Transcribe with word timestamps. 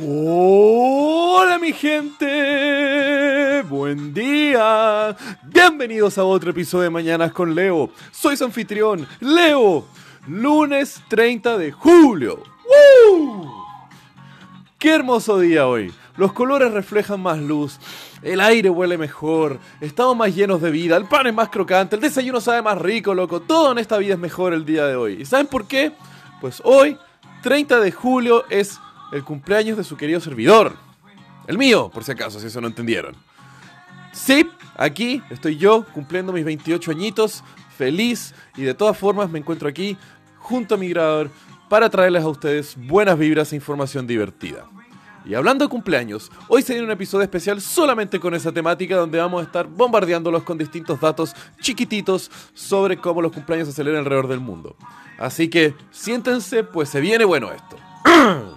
Hola 0.00 1.58
mi 1.58 1.72
gente, 1.72 3.62
buen 3.68 4.14
día. 4.14 5.16
Bienvenidos 5.42 6.18
a 6.18 6.24
otro 6.24 6.52
episodio 6.52 6.84
de 6.84 6.90
Mañanas 6.90 7.32
con 7.32 7.52
Leo. 7.52 7.90
Soy 8.12 8.36
su 8.36 8.44
anfitrión, 8.44 9.08
Leo. 9.18 9.86
Lunes 10.28 11.02
30 11.08 11.58
de 11.58 11.72
julio. 11.72 12.44
¡Woo! 13.10 13.50
¡Qué 14.78 14.94
hermoso 14.94 15.40
día 15.40 15.66
hoy! 15.66 15.92
Los 16.16 16.32
colores 16.32 16.70
reflejan 16.70 17.20
más 17.20 17.38
luz, 17.38 17.80
el 18.22 18.40
aire 18.40 18.70
huele 18.70 18.98
mejor, 18.98 19.58
estamos 19.80 20.16
más 20.16 20.32
llenos 20.32 20.62
de 20.62 20.70
vida, 20.70 20.96
el 20.96 21.06
pan 21.06 21.26
es 21.26 21.34
más 21.34 21.48
crocante, 21.48 21.96
el 21.96 22.02
desayuno 22.02 22.40
sabe 22.40 22.62
más 22.62 22.78
rico, 22.78 23.14
loco. 23.14 23.40
Todo 23.40 23.72
en 23.72 23.78
esta 23.78 23.98
vida 23.98 24.14
es 24.14 24.20
mejor 24.20 24.54
el 24.54 24.64
día 24.64 24.86
de 24.86 24.94
hoy. 24.94 25.22
¿Y 25.22 25.24
saben 25.24 25.48
por 25.48 25.66
qué? 25.66 25.90
Pues 26.40 26.62
hoy, 26.64 26.96
30 27.42 27.80
de 27.80 27.90
julio, 27.90 28.44
es 28.48 28.78
el 29.12 29.24
cumpleaños 29.24 29.76
de 29.76 29.84
su 29.84 29.96
querido 29.96 30.20
servidor. 30.20 30.74
El 31.46 31.58
mío, 31.58 31.90
por 31.92 32.04
si 32.04 32.12
acaso, 32.12 32.40
si 32.40 32.46
eso 32.46 32.60
no 32.60 32.66
entendieron. 32.66 33.16
Sí, 34.12 34.48
aquí 34.76 35.22
estoy 35.30 35.56
yo 35.56 35.84
cumpliendo 35.94 36.32
mis 36.32 36.44
28 36.44 36.90
añitos, 36.90 37.42
feliz 37.76 38.34
y 38.56 38.62
de 38.62 38.74
todas 38.74 38.98
formas 38.98 39.30
me 39.30 39.38
encuentro 39.38 39.68
aquí 39.68 39.96
junto 40.38 40.74
a 40.74 40.78
mi 40.78 40.88
grabador 40.88 41.30
para 41.68 41.90
traerles 41.90 42.24
a 42.24 42.28
ustedes 42.28 42.76
buenas 42.76 43.18
vibras 43.18 43.52
e 43.52 43.56
información 43.56 44.06
divertida. 44.06 44.66
Y 45.24 45.34
hablando 45.34 45.64
de 45.64 45.68
cumpleaños, 45.68 46.32
hoy 46.48 46.62
se 46.62 46.72
viene 46.72 46.86
un 46.86 46.92
episodio 46.92 47.22
especial 47.22 47.60
solamente 47.60 48.18
con 48.18 48.34
esa 48.34 48.50
temática 48.50 48.96
donde 48.96 49.18
vamos 49.18 49.42
a 49.42 49.44
estar 49.44 49.66
bombardeándolos 49.66 50.42
con 50.42 50.56
distintos 50.56 51.00
datos 51.00 51.34
chiquititos 51.60 52.30
sobre 52.54 52.96
cómo 52.96 53.20
los 53.20 53.32
cumpleaños 53.32 53.68
se 53.68 53.74
celebran 53.74 54.04
alrededor 54.04 54.28
del 54.28 54.40
mundo. 54.40 54.74
Así 55.18 55.48
que 55.48 55.74
siéntense, 55.90 56.64
pues 56.64 56.88
se 56.88 57.00
viene 57.00 57.26
bueno 57.26 57.50
esto. 57.52 57.76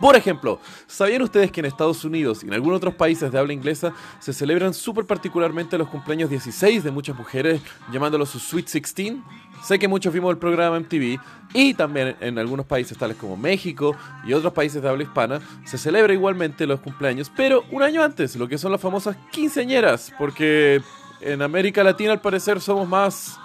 Por 0.00 0.16
ejemplo, 0.16 0.58
¿sabían 0.86 1.20
ustedes 1.20 1.52
que 1.52 1.60
en 1.60 1.66
Estados 1.66 2.04
Unidos 2.06 2.42
y 2.42 2.46
en 2.46 2.54
algunos 2.54 2.78
otros 2.78 2.94
países 2.94 3.30
de 3.30 3.38
habla 3.38 3.52
inglesa 3.52 3.92
se 4.18 4.32
celebran 4.32 4.72
súper 4.72 5.04
particularmente 5.04 5.76
los 5.76 5.88
cumpleaños 5.88 6.30
16 6.30 6.82
de 6.82 6.90
muchas 6.90 7.16
mujeres, 7.16 7.60
llamándolos 7.92 8.30
su 8.30 8.38
Sweet 8.38 8.70
16? 8.70 9.18
Sé 9.62 9.78
que 9.78 9.88
muchos 9.88 10.14
vimos 10.14 10.30
el 10.30 10.38
programa 10.38 10.80
MTV 10.80 11.20
y 11.52 11.74
también 11.74 12.16
en 12.20 12.38
algunos 12.38 12.64
países 12.64 12.96
tales 12.96 13.18
como 13.18 13.36
México 13.36 13.94
y 14.24 14.32
otros 14.32 14.54
países 14.54 14.80
de 14.80 14.88
habla 14.88 15.02
hispana 15.02 15.40
se 15.66 15.76
celebra 15.76 16.14
igualmente 16.14 16.66
los 16.66 16.80
cumpleaños, 16.80 17.30
pero 17.36 17.64
un 17.70 17.82
año 17.82 18.02
antes, 18.02 18.36
lo 18.36 18.48
que 18.48 18.56
son 18.56 18.72
las 18.72 18.80
famosas 18.80 19.18
quinceañeras, 19.30 20.14
porque 20.18 20.80
en 21.20 21.42
América 21.42 21.84
Latina 21.84 22.12
al 22.12 22.22
parecer 22.22 22.62
somos 22.62 22.88
más 22.88 23.38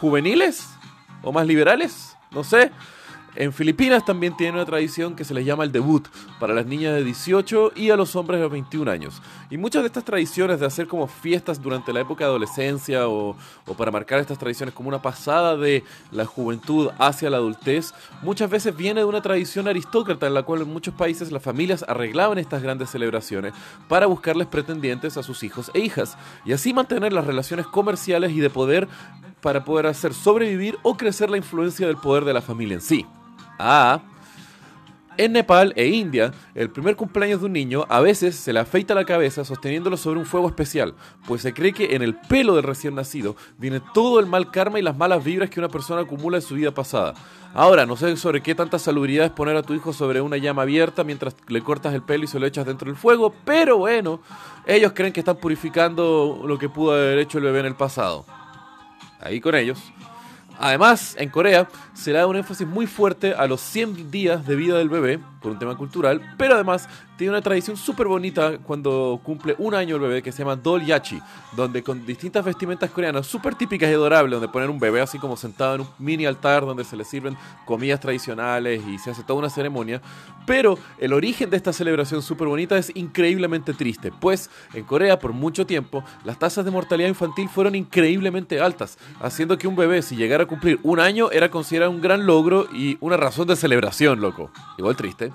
juveniles 0.00 0.66
o 1.22 1.32
más 1.32 1.46
liberales, 1.46 2.16
no 2.30 2.42
sé. 2.42 2.72
En 3.36 3.52
Filipinas 3.52 4.04
también 4.04 4.36
tienen 4.36 4.56
una 4.56 4.64
tradición 4.64 5.14
que 5.14 5.24
se 5.24 5.34
les 5.34 5.46
llama 5.46 5.62
el 5.62 5.70
debut 5.70 6.08
para 6.40 6.52
las 6.52 6.66
niñas 6.66 6.94
de 6.94 7.04
18 7.04 7.72
y 7.76 7.90
a 7.90 7.96
los 7.96 8.16
hombres 8.16 8.40
de 8.40 8.48
21 8.48 8.90
años. 8.90 9.22
Y 9.50 9.56
muchas 9.56 9.82
de 9.82 9.86
estas 9.86 10.04
tradiciones 10.04 10.58
de 10.58 10.66
hacer 10.66 10.88
como 10.88 11.06
fiestas 11.06 11.62
durante 11.62 11.92
la 11.92 12.00
época 12.00 12.24
de 12.24 12.30
adolescencia 12.30 13.08
o, 13.08 13.36
o, 13.66 13.74
para 13.74 13.92
marcar 13.92 14.18
estas 14.18 14.38
tradiciones 14.38 14.74
como 14.74 14.88
una 14.88 15.00
pasada 15.00 15.56
de 15.56 15.84
la 16.10 16.26
juventud 16.26 16.90
hacia 16.98 17.30
la 17.30 17.36
adultez, 17.36 17.94
muchas 18.22 18.50
veces 18.50 18.76
viene 18.76 19.00
de 19.00 19.06
una 19.06 19.22
tradición 19.22 19.68
aristócrata 19.68 20.26
en 20.26 20.34
la 20.34 20.42
cual 20.42 20.62
en 20.62 20.72
muchos 20.72 20.94
países 20.94 21.30
las 21.30 21.42
familias 21.42 21.84
arreglaban 21.86 22.38
estas 22.38 22.62
grandes 22.62 22.90
celebraciones 22.90 23.54
para 23.88 24.06
buscarles 24.06 24.48
pretendientes 24.48 25.16
a 25.16 25.22
sus 25.22 25.44
hijos 25.44 25.70
e 25.72 25.78
hijas 25.78 26.18
y 26.44 26.52
así 26.52 26.74
mantener 26.74 27.12
las 27.12 27.26
relaciones 27.26 27.66
comerciales 27.68 28.32
y 28.32 28.40
de 28.40 28.50
poder 28.50 28.88
para 29.40 29.64
poder 29.64 29.86
hacer 29.86 30.14
sobrevivir 30.14 30.78
o 30.82 30.96
crecer 30.96 31.30
la 31.30 31.36
influencia 31.36 31.86
del 31.86 31.96
poder 31.96 32.24
de 32.24 32.34
la 32.34 32.42
familia 32.42 32.74
en 32.74 32.80
sí. 32.80 33.06
Ah, 33.62 34.00
en 35.18 35.32
Nepal 35.32 35.74
e 35.76 35.86
India, 35.86 36.32
el 36.54 36.70
primer 36.70 36.96
cumpleaños 36.96 37.40
de 37.40 37.46
un 37.46 37.52
niño 37.52 37.84
a 37.90 38.00
veces 38.00 38.36
se 38.36 38.54
le 38.54 38.60
afeita 38.60 38.94
la 38.94 39.04
cabeza 39.04 39.44
sosteniéndolo 39.44 39.98
sobre 39.98 40.18
un 40.18 40.24
fuego 40.24 40.48
especial, 40.48 40.94
pues 41.26 41.42
se 41.42 41.52
cree 41.52 41.74
que 41.74 41.94
en 41.94 42.00
el 42.00 42.14
pelo 42.14 42.54
del 42.54 42.62
recién 42.62 42.94
nacido 42.94 43.36
viene 43.58 43.82
todo 43.92 44.18
el 44.18 44.24
mal 44.24 44.50
karma 44.50 44.78
y 44.78 44.82
las 44.82 44.96
malas 44.96 45.22
vibras 45.22 45.50
que 45.50 45.60
una 45.60 45.68
persona 45.68 46.00
acumula 46.00 46.38
en 46.38 46.42
su 46.42 46.54
vida 46.54 46.72
pasada. 46.72 47.12
Ahora, 47.52 47.84
no 47.84 47.96
sé 47.98 48.16
sobre 48.16 48.40
qué 48.40 48.54
tanta 48.54 48.78
salubridad 48.78 49.26
es 49.26 49.32
poner 49.32 49.56
a 49.56 49.62
tu 49.62 49.74
hijo 49.74 49.92
sobre 49.92 50.22
una 50.22 50.38
llama 50.38 50.62
abierta 50.62 51.04
mientras 51.04 51.36
le 51.48 51.60
cortas 51.60 51.92
el 51.92 52.00
pelo 52.00 52.24
y 52.24 52.28
se 52.28 52.40
lo 52.40 52.46
echas 52.46 52.64
dentro 52.64 52.86
del 52.86 52.96
fuego, 52.96 53.34
pero 53.44 53.76
bueno, 53.76 54.22
ellos 54.66 54.92
creen 54.94 55.12
que 55.12 55.20
están 55.20 55.36
purificando 55.36 56.44
lo 56.46 56.58
que 56.58 56.70
pudo 56.70 56.92
haber 56.92 57.18
hecho 57.18 57.36
el 57.36 57.44
bebé 57.44 57.60
en 57.60 57.66
el 57.66 57.76
pasado. 57.76 58.24
Ahí 59.20 59.38
con 59.38 59.54
ellos. 59.54 59.92
Además, 60.60 61.16
en 61.18 61.30
Corea 61.30 61.68
se 61.94 62.12
le 62.12 62.18
da 62.18 62.26
un 62.26 62.36
énfasis 62.36 62.66
muy 62.66 62.86
fuerte 62.86 63.32
a 63.32 63.46
los 63.46 63.62
100 63.62 64.10
días 64.10 64.46
de 64.46 64.56
vida 64.56 64.76
del 64.76 64.90
bebé, 64.90 65.18
por 65.40 65.52
un 65.52 65.58
tema 65.58 65.74
cultural, 65.74 66.34
pero 66.36 66.54
además 66.54 66.86
tiene 67.20 67.32
una 67.32 67.42
tradición 67.42 67.76
súper 67.76 68.06
bonita 68.06 68.56
cuando 68.56 69.20
cumple 69.22 69.54
un 69.58 69.74
año 69.74 69.96
el 69.96 70.00
bebé 70.00 70.22
que 70.22 70.32
se 70.32 70.38
llama 70.38 70.56
Dol 70.56 70.86
Yachi, 70.86 71.20
donde 71.54 71.82
con 71.82 72.06
distintas 72.06 72.42
vestimentas 72.42 72.88
coreanas 72.88 73.26
súper 73.26 73.54
típicas 73.56 73.90
y 73.90 73.92
adorables, 73.92 74.40
donde 74.40 74.50
ponen 74.50 74.70
un 74.70 74.78
bebé 74.78 75.02
así 75.02 75.18
como 75.18 75.36
sentado 75.36 75.74
en 75.74 75.80
un 75.82 75.88
mini 75.98 76.24
altar 76.24 76.64
donde 76.64 76.82
se 76.82 76.96
le 76.96 77.04
sirven 77.04 77.36
comidas 77.66 78.00
tradicionales 78.00 78.80
y 78.88 78.98
se 78.98 79.10
hace 79.10 79.22
toda 79.22 79.38
una 79.38 79.50
ceremonia. 79.50 80.00
Pero 80.46 80.78
el 80.98 81.12
origen 81.12 81.50
de 81.50 81.58
esta 81.58 81.74
celebración 81.74 82.22
súper 82.22 82.48
bonita 82.48 82.78
es 82.78 82.90
increíblemente 82.94 83.74
triste, 83.74 84.10
pues 84.18 84.48
en 84.72 84.84
Corea 84.84 85.18
por 85.18 85.34
mucho 85.34 85.66
tiempo 85.66 86.02
las 86.24 86.38
tasas 86.38 86.64
de 86.64 86.70
mortalidad 86.70 87.10
infantil 87.10 87.50
fueron 87.50 87.74
increíblemente 87.74 88.62
altas, 88.62 88.96
haciendo 89.20 89.58
que 89.58 89.68
un 89.68 89.76
bebé 89.76 90.00
si 90.00 90.16
llegara 90.16 90.44
a 90.44 90.46
cumplir 90.46 90.80
un 90.84 91.00
año 91.00 91.30
era 91.30 91.50
considerado 91.50 91.90
un 91.90 92.00
gran 92.00 92.24
logro 92.24 92.66
y 92.72 92.96
una 93.00 93.18
razón 93.18 93.46
de 93.46 93.56
celebración, 93.56 94.22
loco. 94.22 94.50
Igual 94.78 94.96
triste. 94.96 95.32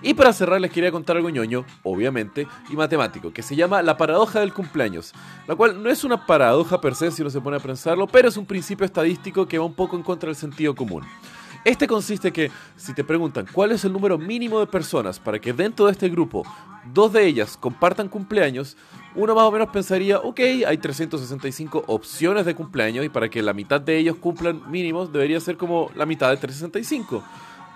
Y 0.00 0.14
para 0.14 0.32
cerrar 0.32 0.60
les 0.60 0.70
quería 0.70 0.92
contar 0.92 1.16
algo 1.16 1.28
ñoño, 1.28 1.64
obviamente, 1.82 2.46
y 2.70 2.76
matemático, 2.76 3.32
que 3.32 3.42
se 3.42 3.56
llama 3.56 3.82
la 3.82 3.96
paradoja 3.96 4.40
del 4.40 4.54
cumpleaños, 4.54 5.12
la 5.46 5.56
cual 5.56 5.82
no 5.82 5.90
es 5.90 6.04
una 6.04 6.24
paradoja 6.24 6.80
per 6.80 6.94
se 6.94 7.10
si 7.10 7.22
uno 7.22 7.30
se 7.30 7.40
pone 7.40 7.56
a 7.56 7.60
pensarlo, 7.60 8.06
pero 8.06 8.28
es 8.28 8.36
un 8.36 8.46
principio 8.46 8.86
estadístico 8.86 9.46
que 9.46 9.58
va 9.58 9.64
un 9.64 9.74
poco 9.74 9.96
en 9.96 10.04
contra 10.04 10.28
del 10.28 10.36
sentido 10.36 10.74
común. 10.74 11.02
Este 11.64 11.88
consiste 11.88 12.32
que, 12.32 12.52
si 12.76 12.94
te 12.94 13.02
preguntan 13.02 13.46
cuál 13.52 13.72
es 13.72 13.84
el 13.84 13.92
número 13.92 14.16
mínimo 14.16 14.60
de 14.60 14.66
personas 14.66 15.18
para 15.18 15.40
que 15.40 15.52
dentro 15.52 15.86
de 15.86 15.92
este 15.92 16.08
grupo 16.08 16.44
dos 16.94 17.12
de 17.12 17.26
ellas 17.26 17.56
compartan 17.56 18.08
cumpleaños, 18.08 18.76
uno 19.16 19.34
más 19.34 19.44
o 19.44 19.50
menos 19.50 19.68
pensaría, 19.70 20.18
ok, 20.18 20.40
hay 20.66 20.78
365 20.78 21.84
opciones 21.88 22.46
de 22.46 22.54
cumpleaños 22.54 23.04
y 23.04 23.08
para 23.08 23.28
que 23.28 23.42
la 23.42 23.52
mitad 23.52 23.80
de 23.80 23.98
ellos 23.98 24.16
cumplan 24.16 24.62
mínimos 24.70 25.12
debería 25.12 25.40
ser 25.40 25.56
como 25.56 25.90
la 25.96 26.06
mitad 26.06 26.30
de 26.30 26.36
365. 26.36 27.24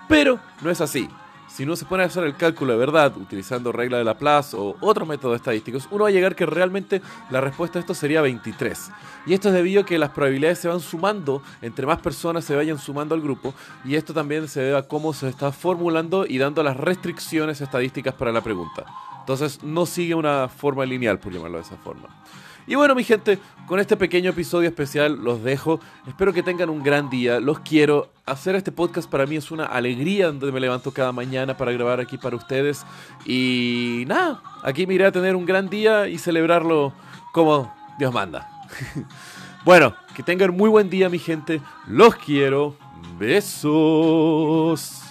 Pero 0.07 0.39
no 0.61 0.69
es 0.69 0.79
así. 0.79 1.09
Si 1.47 1.63
uno 1.63 1.75
se 1.75 1.85
pone 1.85 2.03
a 2.03 2.07
hacer 2.07 2.23
el 2.23 2.35
cálculo 2.35 2.73
de 2.73 2.79
verdad, 2.79 3.15
utilizando 3.15 3.71
regla 3.71 3.97
de 3.97 4.03
Laplace 4.03 4.57
o 4.57 4.75
otros 4.79 5.07
métodos 5.07 5.35
estadísticos, 5.35 5.87
uno 5.91 6.05
va 6.05 6.09
a 6.09 6.11
llegar 6.11 6.35
que 6.35 6.45
realmente 6.45 7.01
la 7.29 7.41
respuesta 7.41 7.77
a 7.77 7.81
esto 7.81 7.93
sería 7.93 8.21
23. 8.21 8.91
Y 9.27 9.33
esto 9.33 9.49
es 9.49 9.53
debido 9.53 9.81
a 9.81 9.85
que 9.85 9.99
las 9.99 10.09
probabilidades 10.09 10.59
se 10.59 10.67
van 10.67 10.79
sumando, 10.79 11.43
entre 11.61 11.85
más 11.85 11.99
personas 11.99 12.43
se 12.43 12.55
vayan 12.55 12.79
sumando 12.79 13.13
al 13.13 13.21
grupo, 13.21 13.53
y 13.85 13.95
esto 13.95 14.13
también 14.13 14.47
se 14.47 14.61
debe 14.61 14.77
a 14.77 14.87
cómo 14.87 15.13
se 15.13 15.29
está 15.29 15.51
formulando 15.51 16.25
y 16.27 16.39
dando 16.39 16.63
las 16.63 16.77
restricciones 16.77 17.61
estadísticas 17.61 18.15
para 18.15 18.31
la 18.31 18.41
pregunta. 18.41 18.85
Entonces 19.19 19.63
no 19.63 19.85
sigue 19.85 20.15
una 20.15 20.49
forma 20.49 20.85
lineal, 20.85 21.19
por 21.19 21.31
llamarlo 21.31 21.57
de 21.57 21.63
esa 21.63 21.77
forma. 21.77 22.09
Y 22.65 22.75
bueno, 22.75 22.95
mi 22.95 23.03
gente, 23.03 23.39
con 23.67 23.79
este 23.79 23.97
pequeño 23.97 24.29
episodio 24.29 24.69
especial 24.69 25.21
los 25.23 25.43
dejo. 25.43 25.79
Espero 26.07 26.33
que 26.33 26.43
tengan 26.43 26.69
un 26.69 26.83
gran 26.83 27.09
día. 27.09 27.39
Los 27.39 27.59
quiero. 27.59 28.09
Hacer 28.25 28.55
este 28.55 28.71
podcast 28.71 29.09
para 29.09 29.25
mí 29.25 29.35
es 29.35 29.51
una 29.51 29.65
alegría 29.65 30.27
donde 30.27 30.51
me 30.53 30.61
levanto 30.61 30.91
cada 30.91 31.11
mañana 31.11 31.57
para 31.57 31.73
grabar 31.73 31.99
aquí 31.99 32.17
para 32.17 32.37
ustedes. 32.37 32.85
Y 33.25 34.05
nada, 34.07 34.41
aquí 34.63 34.87
me 34.87 34.93
iré 34.93 35.05
a 35.05 35.11
tener 35.11 35.35
un 35.35 35.45
gran 35.45 35.69
día 35.69 36.07
y 36.07 36.17
celebrarlo 36.17 36.93
como 37.33 37.73
Dios 37.99 38.13
manda. 38.13 38.49
bueno, 39.65 39.93
que 40.15 40.23
tengan 40.23 40.55
muy 40.55 40.69
buen 40.69 40.89
día, 40.89 41.09
mi 41.09 41.19
gente. 41.19 41.61
Los 41.85 42.15
quiero. 42.15 42.77
Besos. 43.19 45.02